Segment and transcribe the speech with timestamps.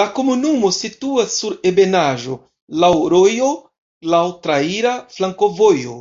[0.00, 2.36] La komunumo situas sur ebenaĵo,
[2.84, 3.50] laŭ rojo,
[4.14, 5.98] laŭ traira flankovojo.